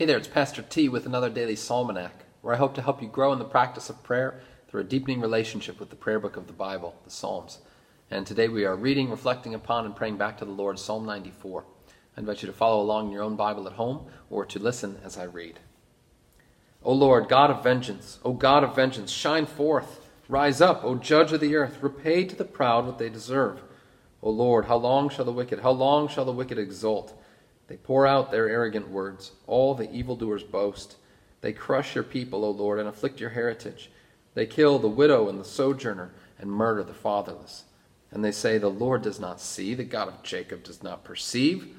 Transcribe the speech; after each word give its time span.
Hey 0.00 0.06
there, 0.06 0.16
it's 0.16 0.28
Pastor 0.28 0.62
T 0.62 0.88
with 0.88 1.04
another 1.04 1.28
daily 1.28 1.54
Psalmanac, 1.54 2.24
where 2.40 2.54
I 2.54 2.56
hope 2.56 2.74
to 2.76 2.80
help 2.80 3.02
you 3.02 3.08
grow 3.08 3.34
in 3.34 3.38
the 3.38 3.44
practice 3.44 3.90
of 3.90 4.02
prayer 4.02 4.40
through 4.66 4.80
a 4.80 4.84
deepening 4.84 5.20
relationship 5.20 5.78
with 5.78 5.90
the 5.90 5.94
prayer 5.94 6.18
book 6.18 6.38
of 6.38 6.46
the 6.46 6.54
Bible, 6.54 6.94
the 7.04 7.10
Psalms. 7.10 7.58
And 8.10 8.26
today 8.26 8.48
we 8.48 8.64
are 8.64 8.74
reading, 8.74 9.10
reflecting 9.10 9.52
upon, 9.52 9.84
and 9.84 9.94
praying 9.94 10.16
back 10.16 10.38
to 10.38 10.46
the 10.46 10.52
Lord 10.52 10.78
Psalm 10.78 11.04
94. 11.04 11.66
I 12.16 12.20
invite 12.20 12.40
you 12.40 12.46
to 12.46 12.52
follow 12.54 12.80
along 12.80 13.08
in 13.08 13.12
your 13.12 13.22
own 13.22 13.36
Bible 13.36 13.66
at 13.66 13.74
home 13.74 14.06
or 14.30 14.46
to 14.46 14.58
listen 14.58 14.98
as 15.04 15.18
I 15.18 15.24
read. 15.24 15.60
O 16.82 16.94
Lord, 16.94 17.28
God 17.28 17.50
of 17.50 17.62
vengeance, 17.62 18.20
O 18.24 18.32
God 18.32 18.64
of 18.64 18.74
vengeance, 18.74 19.10
shine 19.10 19.44
forth. 19.44 20.00
Rise 20.30 20.62
up, 20.62 20.82
O 20.82 20.94
judge 20.94 21.30
of 21.32 21.40
the 21.40 21.56
earth. 21.56 21.82
Repay 21.82 22.24
to 22.24 22.34
the 22.34 22.46
proud 22.46 22.86
what 22.86 22.96
they 22.96 23.10
deserve. 23.10 23.60
O 24.22 24.30
Lord, 24.30 24.64
how 24.64 24.76
long 24.76 25.10
shall 25.10 25.26
the 25.26 25.30
wicked, 25.30 25.60
how 25.60 25.72
long 25.72 26.08
shall 26.08 26.24
the 26.24 26.32
wicked 26.32 26.56
exult? 26.56 27.20
They 27.70 27.76
pour 27.76 28.04
out 28.04 28.32
their 28.32 28.48
arrogant 28.48 28.90
words. 28.90 29.30
All 29.46 29.76
the 29.76 29.88
evildoers 29.92 30.42
boast. 30.42 30.96
They 31.40 31.52
crush 31.52 31.94
your 31.94 32.02
people, 32.02 32.44
O 32.44 32.50
Lord, 32.50 32.80
and 32.80 32.88
afflict 32.88 33.20
your 33.20 33.30
heritage. 33.30 33.92
They 34.34 34.44
kill 34.44 34.80
the 34.80 34.88
widow 34.88 35.28
and 35.28 35.38
the 35.38 35.44
sojourner 35.44 36.10
and 36.36 36.50
murder 36.50 36.82
the 36.82 36.92
fatherless. 36.92 37.66
And 38.10 38.24
they 38.24 38.32
say, 38.32 38.58
The 38.58 38.68
Lord 38.68 39.02
does 39.02 39.20
not 39.20 39.40
see, 39.40 39.74
the 39.74 39.84
God 39.84 40.08
of 40.08 40.24
Jacob 40.24 40.64
does 40.64 40.82
not 40.82 41.04
perceive. 41.04 41.76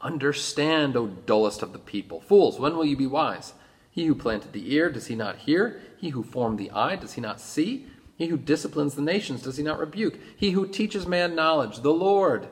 Understand, 0.00 0.96
O 0.96 1.08
dullest 1.08 1.64
of 1.64 1.72
the 1.72 1.80
people. 1.80 2.20
Fools, 2.20 2.60
when 2.60 2.76
will 2.76 2.84
you 2.84 2.96
be 2.96 3.08
wise? 3.08 3.54
He 3.90 4.06
who 4.06 4.14
planted 4.14 4.52
the 4.52 4.72
ear, 4.72 4.88
does 4.88 5.08
he 5.08 5.16
not 5.16 5.38
hear? 5.38 5.82
He 5.96 6.10
who 6.10 6.22
formed 6.22 6.60
the 6.60 6.70
eye, 6.70 6.94
does 6.94 7.14
he 7.14 7.20
not 7.20 7.40
see? 7.40 7.86
He 8.16 8.28
who 8.28 8.36
disciplines 8.36 8.94
the 8.94 9.02
nations, 9.02 9.42
does 9.42 9.56
he 9.56 9.64
not 9.64 9.80
rebuke? 9.80 10.16
He 10.36 10.52
who 10.52 10.68
teaches 10.68 11.08
man 11.08 11.34
knowledge, 11.34 11.80
the 11.80 11.92
Lord, 11.92 12.46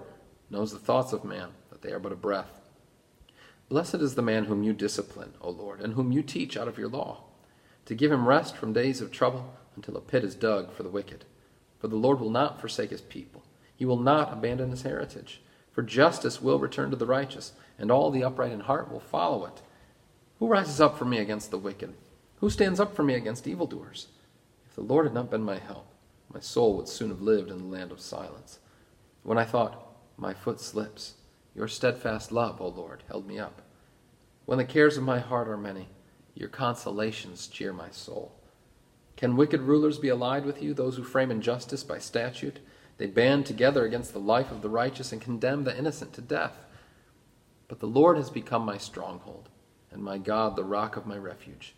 knows 0.51 0.73
the 0.73 0.81
thoughts 0.81 1.13
of 1.13 1.25
man, 1.25 1.51
that 1.71 1.81
they 1.81 1.93
are 1.93 2.01
but 2.01 2.11
a 2.11 2.17
breath. 2.17 2.62
Blessed 3.73 4.03
is 4.03 4.17
the 4.17 4.21
man 4.21 4.45
whom 4.45 4.63
you 4.63 4.75
discipline, 4.75 5.33
O 5.41 5.49
Lord, 5.49 5.81
and 5.81 5.95
whom 5.95 6.13
you 6.13 6.23
teach 6.23 6.59
out 6.59 6.69
of 6.69 6.77
your 6.77 6.91
law, 6.91 7.23
to 7.87 7.95
give 7.95 8.13
him 8.13 8.29
rest 8.29 8.55
from 8.55 8.75
days 8.75 9.01
of 9.01 9.11
trouble 9.11 9.57
until 9.77 9.97
a 9.97 10.03
pit 10.03 10.25
is 10.25 10.35
dug 10.35 10.71
for 10.71 10.83
the 10.83 10.91
wicked. 10.91 11.25
For 11.79 11.89
the 11.89 11.97
Lord 11.97 12.21
will 12.21 12.29
not 12.29 12.61
forsake 12.61 12.91
his 12.91 13.01
people, 13.01 13.43
he 13.75 13.87
will 13.87 13.97
not 13.97 14.31
abandon 14.31 14.73
his 14.73 14.83
heritage. 14.83 15.41
For 15.71 15.83
justice 15.83 16.43
will 16.43 16.59
return 16.59 16.91
to 16.91 16.97
the 16.97 17.07
righteous, 17.07 17.53
and 17.79 17.91
all 17.91 18.11
the 18.11 18.23
upright 18.23 18.53
in 18.53 18.61
heart 18.61 18.93
will 18.93 19.01
follow 19.01 19.47
it. 19.47 19.63
Who 20.39 20.49
rises 20.49 20.79
up 20.79 20.99
for 20.99 21.07
me 21.07 21.17
against 21.17 21.51
the 21.51 21.57
wicked? 21.57 21.95
Who 22.41 22.51
stands 22.51 22.79
up 22.79 22.95
for 22.95 23.05
me 23.05 23.15
against 23.15 23.47
evildoers? 23.47 24.09
If 24.69 24.75
the 24.75 24.83
Lord 24.83 25.07
had 25.07 25.15
not 25.15 25.31
been 25.31 25.45
my 25.45 25.57
help, 25.57 25.87
my 26.31 26.41
soul 26.41 26.77
would 26.77 26.89
soon 26.89 27.09
have 27.09 27.23
lived 27.23 27.51
in 27.51 27.57
the 27.57 27.75
land 27.75 27.91
of 27.91 28.03
silence. 28.03 28.59
When 29.23 29.39
I 29.39 29.47
thought, 29.47 29.83
my 30.19 30.35
foot 30.35 30.61
slips, 30.61 31.15
your 31.55 31.69
steadfast 31.69 32.33
love, 32.33 32.61
O 32.61 32.69
Lord, 32.69 33.03
held 33.09 33.27
me 33.27 33.39
up. 33.39 33.63
When 34.45 34.59
the 34.59 34.65
cares 34.65 34.97
of 34.97 35.05
my 35.05 35.19
heart 35.19 35.49
are 35.49 35.57
many, 35.57 35.89
your 36.35 36.49
consolations 36.49 37.47
cheer 37.47 37.73
my 37.73 37.91
soul. 37.91 38.33
Can 39.17 39.37
wicked 39.37 39.61
rulers 39.61 39.99
be 39.99 40.09
allied 40.09 40.45
with 40.45 40.63
you, 40.63 40.75
those 40.75 40.97
who 40.97 41.05
frame 41.05 41.31
injustice 41.31 41.85
by 41.85 41.99
statute? 41.99 42.59
They 42.99 43.07
band 43.07 43.47
together 43.47 43.85
against 43.85 44.13
the 44.13 44.19
life 44.19 44.51
of 44.51 44.63
the 44.63 44.69
righteous 44.69 45.13
and 45.13 45.21
condemn 45.21 45.65
the 45.65 45.77
innocent 45.77 46.13
to 46.15 46.21
death. 46.21 46.65
But 47.69 47.81
the 47.81 47.87
Lord 47.87 48.17
has 48.17 48.31
become 48.31 48.65
my 48.65 48.79
stronghold, 48.79 49.49
and 49.91 50.03
my 50.03 50.19
God 50.19 50.57
the 50.57 50.65
rock 50.65 50.97
of 50.97 51.07
my 51.07 51.17
refuge. 51.17 51.75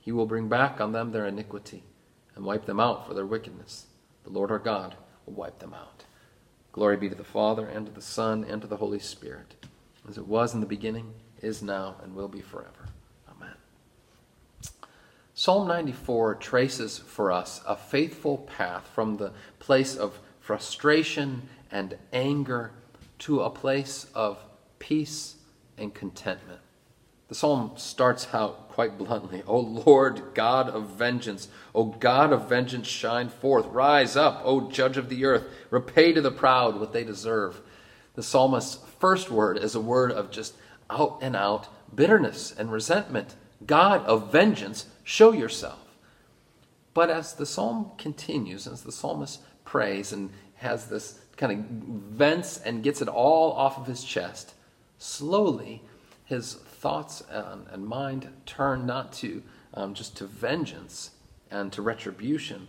He 0.00 0.12
will 0.12 0.26
bring 0.26 0.48
back 0.48 0.80
on 0.80 0.92
them 0.92 1.12
their 1.12 1.26
iniquity, 1.26 1.84
and 2.34 2.44
wipe 2.44 2.66
them 2.66 2.80
out 2.80 3.06
for 3.06 3.14
their 3.14 3.26
wickedness. 3.26 3.86
The 4.24 4.30
Lord 4.30 4.50
our 4.50 4.58
God 4.58 4.96
will 5.26 5.34
wipe 5.34 5.58
them 5.60 5.74
out. 5.74 6.04
Glory 6.72 6.96
be 6.96 7.08
to 7.08 7.14
the 7.14 7.22
Father, 7.22 7.66
and 7.66 7.86
to 7.86 7.92
the 7.92 8.00
Son, 8.00 8.44
and 8.44 8.62
to 8.62 8.66
the 8.66 8.78
Holy 8.78 8.98
Spirit, 8.98 9.66
as 10.08 10.16
it 10.16 10.26
was 10.26 10.54
in 10.54 10.60
the 10.60 10.66
beginning, 10.66 11.12
is 11.42 11.62
now, 11.62 11.96
and 12.02 12.14
will 12.14 12.28
be 12.28 12.40
forever. 12.40 12.88
Amen. 13.30 13.54
Psalm 15.34 15.68
94 15.68 16.36
traces 16.36 16.98
for 16.98 17.30
us 17.30 17.60
a 17.66 17.76
faithful 17.76 18.38
path 18.38 18.88
from 18.94 19.18
the 19.18 19.32
place 19.58 19.96
of 19.96 20.18
frustration 20.40 21.48
and 21.70 21.98
anger 22.12 22.72
to 23.18 23.42
a 23.42 23.50
place 23.50 24.06
of 24.14 24.42
peace 24.78 25.36
and 25.76 25.92
contentment. 25.92 26.60
The 27.32 27.38
psalm 27.38 27.72
starts 27.76 28.28
out 28.34 28.68
quite 28.68 28.98
bluntly 28.98 29.42
O 29.46 29.58
Lord, 29.58 30.34
God 30.34 30.68
of 30.68 30.90
vengeance, 30.90 31.48
O 31.74 31.84
God 31.84 32.30
of 32.30 32.46
vengeance, 32.46 32.86
shine 32.86 33.30
forth. 33.30 33.64
Rise 33.68 34.18
up, 34.18 34.42
O 34.44 34.70
judge 34.70 34.98
of 34.98 35.08
the 35.08 35.24
earth. 35.24 35.46
Repay 35.70 36.12
to 36.12 36.20
the 36.20 36.30
proud 36.30 36.78
what 36.78 36.92
they 36.92 37.04
deserve. 37.04 37.62
The 38.16 38.22
psalmist's 38.22 38.86
first 38.98 39.30
word 39.30 39.56
is 39.56 39.74
a 39.74 39.80
word 39.80 40.12
of 40.12 40.30
just 40.30 40.56
out 40.90 41.20
and 41.22 41.34
out 41.34 41.68
bitterness 41.96 42.52
and 42.52 42.70
resentment. 42.70 43.34
God 43.64 44.04
of 44.04 44.30
vengeance, 44.30 44.84
show 45.02 45.32
yourself. 45.32 45.96
But 46.92 47.08
as 47.08 47.32
the 47.32 47.46
psalm 47.46 47.92
continues, 47.96 48.66
as 48.66 48.82
the 48.82 48.92
psalmist 48.92 49.40
prays 49.64 50.12
and 50.12 50.28
has 50.56 50.84
this 50.84 51.18
kind 51.38 51.50
of 51.50 51.64
vents 52.14 52.58
and 52.58 52.82
gets 52.82 53.00
it 53.00 53.08
all 53.08 53.52
off 53.52 53.78
of 53.78 53.86
his 53.86 54.04
chest, 54.04 54.52
slowly 54.98 55.82
his 56.26 56.58
thoughts 56.82 57.22
and, 57.30 57.64
and 57.70 57.86
mind 57.86 58.28
turn 58.44 58.84
not 58.84 59.12
to 59.12 59.40
um, 59.74 59.94
just 59.94 60.16
to 60.16 60.26
vengeance 60.26 61.12
and 61.48 61.72
to 61.72 61.80
retribution, 61.80 62.66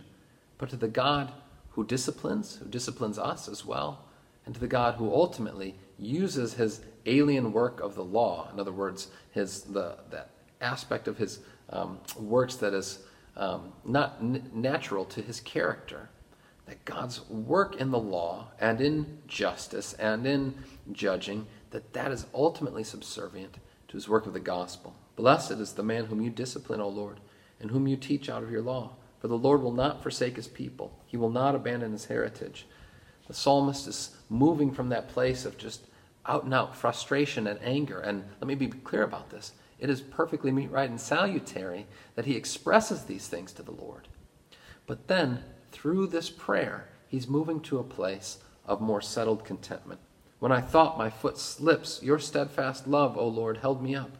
but 0.56 0.70
to 0.70 0.76
the 0.76 0.88
God 0.88 1.32
who 1.70 1.84
disciplines, 1.84 2.56
who 2.56 2.66
disciplines 2.66 3.18
us 3.18 3.48
as 3.48 3.66
well, 3.66 4.04
and 4.46 4.54
to 4.54 4.60
the 4.60 4.68
God 4.68 4.94
who 4.94 5.12
ultimately 5.12 5.74
uses 5.98 6.54
his 6.54 6.80
alien 7.06 7.52
work 7.52 7.80
of 7.80 7.96
the 7.96 8.04
law. 8.04 8.48
In 8.52 8.60
other 8.60 8.70
words, 8.72 9.08
his 9.32 9.62
the 9.62 9.98
that 10.10 10.30
aspect 10.60 11.08
of 11.08 11.18
his 11.18 11.40
um, 11.70 11.98
works 12.16 12.54
that 12.56 12.72
is 12.72 13.00
um, 13.36 13.72
not 13.84 14.16
n- 14.20 14.48
natural 14.54 15.04
to 15.06 15.22
his 15.22 15.40
character. 15.40 16.08
That 16.66 16.84
God's 16.84 17.28
work 17.28 17.76
in 17.76 17.90
the 17.90 17.98
law 17.98 18.52
and 18.60 18.80
in 18.80 19.18
justice 19.26 19.92
and 19.94 20.24
in 20.24 20.54
judging 20.92 21.46
that 21.70 21.92
that 21.92 22.12
is 22.12 22.26
ultimately 22.32 22.84
subservient 22.84 23.58
to 23.94 23.96
his 23.96 24.08
work 24.08 24.26
of 24.26 24.32
the 24.32 24.40
gospel. 24.40 24.92
Blessed 25.14 25.52
is 25.52 25.74
the 25.74 25.82
man 25.84 26.06
whom 26.06 26.20
you 26.20 26.28
discipline, 26.28 26.80
O 26.80 26.88
Lord, 26.88 27.20
and 27.60 27.70
whom 27.70 27.86
you 27.86 27.96
teach 27.96 28.28
out 28.28 28.42
of 28.42 28.50
your 28.50 28.60
law. 28.60 28.96
For 29.20 29.28
the 29.28 29.38
Lord 29.38 29.62
will 29.62 29.72
not 29.72 30.02
forsake 30.02 30.34
his 30.34 30.48
people, 30.48 30.98
he 31.06 31.16
will 31.16 31.30
not 31.30 31.54
abandon 31.54 31.92
his 31.92 32.06
heritage. 32.06 32.66
The 33.28 33.34
psalmist 33.34 33.86
is 33.86 34.16
moving 34.28 34.72
from 34.72 34.88
that 34.88 35.08
place 35.08 35.44
of 35.44 35.56
just 35.56 35.86
out 36.26 36.42
and 36.42 36.52
out 36.52 36.74
frustration 36.74 37.46
and 37.46 37.60
anger. 37.62 38.00
And 38.00 38.24
let 38.40 38.48
me 38.48 38.56
be 38.56 38.66
clear 38.66 39.04
about 39.04 39.30
this 39.30 39.52
it 39.78 39.88
is 39.88 40.00
perfectly 40.00 40.50
meet, 40.50 40.72
right, 40.72 40.90
and 40.90 41.00
salutary 41.00 41.86
that 42.16 42.26
he 42.26 42.34
expresses 42.34 43.04
these 43.04 43.28
things 43.28 43.52
to 43.52 43.62
the 43.62 43.70
Lord. 43.70 44.08
But 44.88 45.06
then, 45.06 45.44
through 45.70 46.08
this 46.08 46.30
prayer, 46.30 46.88
he's 47.06 47.28
moving 47.28 47.60
to 47.60 47.78
a 47.78 47.84
place 47.84 48.38
of 48.66 48.80
more 48.80 49.00
settled 49.00 49.44
contentment. 49.44 50.00
When 50.38 50.52
I 50.52 50.60
thought 50.60 50.98
my 50.98 51.10
foot 51.10 51.38
slips, 51.38 52.02
your 52.02 52.18
steadfast 52.18 52.86
love, 52.86 53.16
O 53.16 53.26
Lord, 53.26 53.58
held 53.58 53.82
me 53.82 53.94
up. 53.94 54.18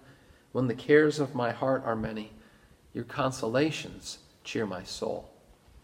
When 0.53 0.69
the 0.69 0.75
cares 0.75 1.19
of 1.19 1.35
my 1.35 1.51
heart 1.51 1.83
are 1.85 1.97
many, 1.97 2.33
your 2.93 3.05
consolations 3.05 4.19
cheer 4.45 4.67
my 4.67 4.85
soul. 4.85 5.31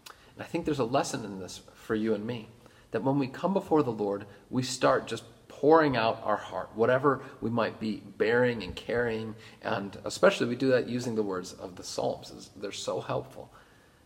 And 0.07 0.43
I 0.43 0.45
think 0.45 0.65
there's 0.65 0.79
a 0.79 0.85
lesson 0.85 1.25
in 1.25 1.39
this 1.39 1.61
for 1.75 1.95
you 1.95 2.13
and 2.13 2.25
me 2.25 2.47
that 2.91 3.03
when 3.03 3.19
we 3.19 3.27
come 3.27 3.53
before 3.53 3.83
the 3.83 3.91
Lord, 3.91 4.25
we 4.49 4.63
start 4.63 5.07
just 5.07 5.23
pouring 5.47 5.95
out 5.95 6.21
our 6.23 6.37
heart, 6.37 6.69
whatever 6.73 7.21
we 7.39 7.49
might 7.49 7.79
be 7.79 8.01
bearing 8.17 8.63
and 8.63 8.75
carrying. 8.75 9.35
And 9.61 9.97
especially 10.05 10.47
we 10.47 10.55
do 10.55 10.69
that 10.69 10.89
using 10.89 11.15
the 11.15 11.23
words 11.23 11.53
of 11.53 11.75
the 11.75 11.83
Psalms, 11.83 12.49
they're 12.55 12.71
so 12.71 13.01
helpful. 13.01 13.51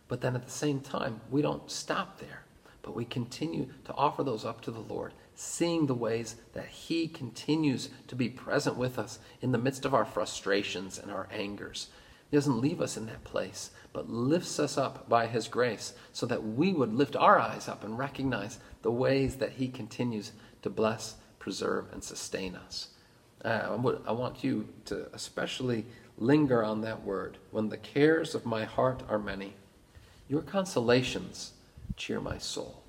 But 0.08 0.20
then 0.20 0.34
at 0.34 0.44
the 0.44 0.50
same 0.50 0.80
time, 0.80 1.20
we 1.30 1.42
don't 1.42 1.70
stop 1.70 2.20
there, 2.20 2.42
but 2.82 2.94
we 2.94 3.04
continue 3.04 3.68
to 3.84 3.94
offer 3.94 4.22
those 4.22 4.44
up 4.44 4.60
to 4.62 4.70
the 4.70 4.80
Lord 4.80 5.12
seeing 5.36 5.86
the 5.86 5.94
ways 5.94 6.36
that 6.54 6.66
He 6.66 7.06
continues 7.06 7.90
to 8.08 8.16
be 8.16 8.28
present 8.28 8.76
with 8.76 8.98
us 8.98 9.18
in 9.40 9.52
the 9.52 9.58
midst 9.58 9.84
of 9.84 9.94
our 9.94 10.04
frustrations 10.04 10.98
and 10.98 11.12
our 11.12 11.28
angers. 11.30 11.88
He 12.30 12.36
doesn't 12.36 12.60
leave 12.60 12.80
us 12.80 12.96
in 12.96 13.06
that 13.06 13.22
place, 13.22 13.70
but 13.92 14.10
lifts 14.10 14.58
us 14.58 14.76
up 14.76 15.08
by 15.08 15.26
His 15.26 15.46
grace 15.46 15.92
so 16.12 16.26
that 16.26 16.42
we 16.42 16.72
would 16.72 16.92
lift 16.92 17.14
our 17.14 17.38
eyes 17.38 17.68
up 17.68 17.84
and 17.84 17.98
recognize 17.98 18.58
the 18.82 18.90
ways 18.90 19.36
that 19.36 19.52
He 19.52 19.68
continues 19.68 20.32
to 20.62 20.70
bless, 20.70 21.16
preserve, 21.38 21.92
and 21.92 22.02
sustain 22.02 22.56
us. 22.56 22.88
Uh, 23.44 23.78
I 24.06 24.12
want 24.12 24.42
you 24.42 24.68
to 24.86 25.06
especially 25.12 25.84
linger 26.18 26.64
on 26.64 26.80
that 26.80 27.04
word. 27.04 27.36
When 27.50 27.68
the 27.68 27.76
cares 27.76 28.34
of 28.34 28.46
my 28.46 28.64
heart 28.64 29.02
are 29.08 29.18
many, 29.18 29.54
your 30.28 30.42
consolations 30.42 31.52
cheer 31.96 32.20
my 32.20 32.38
soul. 32.38 32.82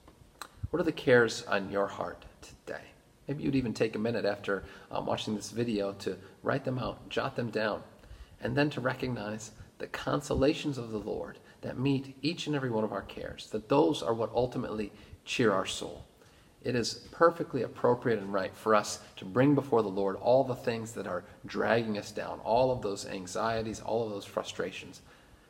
What 0.69 0.79
are 0.79 0.85
the 0.85 0.91
cares 0.91 1.43
on 1.43 1.71
your 1.71 1.87
heart 1.87 2.25
today? 2.47 2.81
Maybe 3.27 3.43
you'd 3.43 3.55
even 3.55 3.73
take 3.73 3.95
a 3.95 3.99
minute 3.99 4.25
after 4.25 4.63
um, 4.89 5.05
watching 5.05 5.35
this 5.35 5.51
video 5.51 5.91
to 5.93 6.17
write 6.43 6.63
them 6.63 6.79
out, 6.79 7.09
jot 7.09 7.35
them 7.35 7.49
down, 7.49 7.83
and 8.41 8.55
then 8.55 8.69
to 8.71 8.81
recognize 8.81 9.51
the 9.79 9.87
consolations 9.87 10.77
of 10.77 10.91
the 10.91 10.97
Lord 10.97 11.37
that 11.61 11.77
meet 11.77 12.15
each 12.21 12.47
and 12.47 12.55
every 12.55 12.69
one 12.69 12.83
of 12.83 12.93
our 12.93 13.01
cares, 13.01 13.47
that 13.51 13.67
those 13.67 14.01
are 14.01 14.13
what 14.13 14.31
ultimately 14.33 14.91
cheer 15.25 15.51
our 15.51 15.65
soul. 15.65 16.05
it 16.63 16.75
is 16.75 16.95
perfectly 17.11 17.61
appropriate 17.63 18.19
and 18.19 18.33
right 18.33 18.53
for 18.55 18.75
us 18.75 18.99
to 19.15 19.23
bring 19.25 19.55
before 19.55 19.81
the 19.81 19.87
Lord 19.87 20.15
all 20.17 20.43
the 20.43 20.55
things 20.55 20.91
that 20.93 21.07
are 21.07 21.23
dragging 21.45 21.97
us 21.97 22.11
down, 22.11 22.39
all 22.43 22.71
of 22.71 22.81
those 22.81 23.05
anxieties, 23.05 23.79
all 23.79 24.03
of 24.03 24.09
those 24.09 24.25
frustrations, 24.25 25.01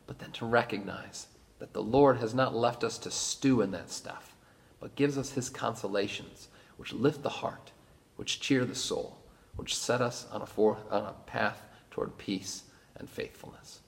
but 0.06 0.18
then 0.18 0.30
to 0.32 0.46
recognize 0.46 1.26
that 1.58 1.72
the 1.72 1.82
Lord 1.82 2.18
has 2.18 2.34
not 2.34 2.54
left 2.54 2.84
us 2.84 2.98
to 2.98 3.10
stew 3.10 3.62
in 3.62 3.70
that 3.72 3.90
stuff, 3.90 4.36
but 4.80 4.94
gives 4.94 5.18
us 5.18 5.32
his 5.32 5.48
consolations, 5.50 6.48
which 6.78 6.94
lift 6.94 7.22
the 7.22 7.28
heart, 7.28 7.72
which 8.16 8.40
cheer 8.40 8.64
the 8.64 8.74
soul, 8.74 9.18
which 9.56 9.76
set 9.76 10.00
us 10.00 10.26
on 10.32 10.40
a, 10.40 10.46
for, 10.46 10.78
on 10.90 11.04
a 11.04 11.14
path 11.26 11.60
toward 11.90 12.16
peace 12.16 12.62
and 12.96 13.10
faithfulness. 13.10 13.80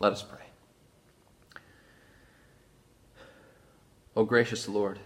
Let 0.00 0.12
us 0.12 0.22
pray. 0.22 0.44
O 4.16 4.20
oh, 4.20 4.24
gracious 4.24 4.68
Lord, 4.68 4.98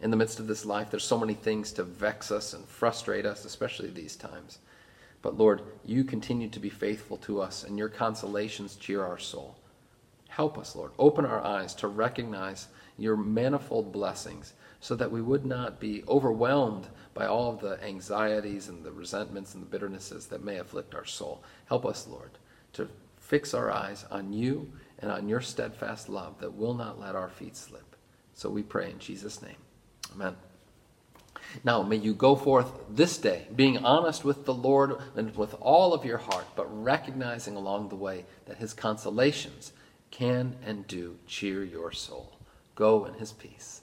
in 0.00 0.10
the 0.10 0.16
midst 0.16 0.40
of 0.40 0.46
this 0.46 0.66
life, 0.66 0.90
there's 0.90 1.04
so 1.04 1.18
many 1.18 1.34
things 1.34 1.72
to 1.72 1.82
vex 1.82 2.30
us 2.30 2.52
and 2.52 2.66
frustrate 2.66 3.24
us, 3.24 3.44
especially 3.44 3.88
these 3.88 4.16
times. 4.16 4.58
But 5.22 5.38
Lord, 5.38 5.62
you 5.84 6.04
continue 6.04 6.48
to 6.50 6.60
be 6.60 6.68
faithful 6.68 7.16
to 7.18 7.40
us, 7.40 7.64
and 7.64 7.78
your 7.78 7.88
consolations 7.88 8.76
cheer 8.76 9.02
our 9.02 9.18
soul. 9.18 9.56
Help 10.36 10.58
us, 10.58 10.76
Lord. 10.76 10.92
Open 10.98 11.24
our 11.24 11.42
eyes 11.42 11.74
to 11.76 11.88
recognize 11.88 12.68
your 12.98 13.16
manifold 13.16 13.90
blessings 13.90 14.52
so 14.80 14.94
that 14.94 15.10
we 15.10 15.22
would 15.22 15.46
not 15.46 15.80
be 15.80 16.04
overwhelmed 16.06 16.88
by 17.14 17.24
all 17.24 17.54
of 17.54 17.60
the 17.60 17.82
anxieties 17.82 18.68
and 18.68 18.84
the 18.84 18.92
resentments 18.92 19.54
and 19.54 19.62
the 19.62 19.78
bitternesses 19.78 20.26
that 20.26 20.44
may 20.44 20.58
afflict 20.58 20.94
our 20.94 21.06
soul. 21.06 21.42
Help 21.70 21.86
us, 21.86 22.06
Lord, 22.06 22.32
to 22.74 22.86
fix 23.18 23.54
our 23.54 23.70
eyes 23.70 24.04
on 24.10 24.34
you 24.34 24.70
and 24.98 25.10
on 25.10 25.26
your 25.26 25.40
steadfast 25.40 26.10
love 26.10 26.38
that 26.40 26.52
will 26.52 26.74
not 26.74 27.00
let 27.00 27.16
our 27.16 27.30
feet 27.30 27.56
slip. 27.56 27.96
So 28.34 28.50
we 28.50 28.62
pray 28.62 28.90
in 28.90 28.98
Jesus' 28.98 29.40
name. 29.40 29.56
Amen. 30.14 30.36
Now, 31.64 31.82
may 31.82 31.96
you 31.96 32.12
go 32.12 32.36
forth 32.36 32.72
this 32.90 33.16
day, 33.16 33.46
being 33.56 33.78
honest 33.78 34.22
with 34.22 34.44
the 34.44 34.52
Lord 34.52 34.98
and 35.16 35.34
with 35.34 35.54
all 35.60 35.94
of 35.94 36.04
your 36.04 36.18
heart, 36.18 36.44
but 36.54 36.66
recognizing 36.84 37.56
along 37.56 37.88
the 37.88 37.96
way 37.96 38.26
that 38.44 38.58
his 38.58 38.74
consolations 38.74 39.72
can 40.10 40.56
and 40.64 40.86
do 40.86 41.16
cheer 41.26 41.64
your 41.64 41.92
soul. 41.92 42.32
Go 42.74 43.04
in 43.04 43.14
his 43.14 43.32
peace. 43.32 43.82